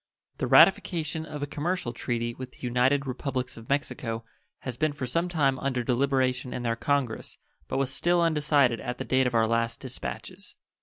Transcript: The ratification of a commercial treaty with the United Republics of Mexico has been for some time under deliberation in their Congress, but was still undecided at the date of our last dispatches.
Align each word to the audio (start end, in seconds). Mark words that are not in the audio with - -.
The 0.39 0.47
ratification 0.47 1.27
of 1.27 1.43
a 1.43 1.45
commercial 1.45 1.93
treaty 1.93 2.33
with 2.33 2.53
the 2.53 2.65
United 2.65 3.05
Republics 3.05 3.55
of 3.55 3.69
Mexico 3.69 4.25
has 4.61 4.75
been 4.75 4.93
for 4.93 5.05
some 5.05 5.29
time 5.29 5.59
under 5.59 5.83
deliberation 5.83 6.53
in 6.53 6.63
their 6.63 6.75
Congress, 6.75 7.37
but 7.67 7.77
was 7.77 7.93
still 7.93 8.19
undecided 8.19 8.79
at 8.79 8.97
the 8.97 9.05
date 9.05 9.27
of 9.27 9.35
our 9.35 9.45
last 9.45 9.79
dispatches. 9.79 10.55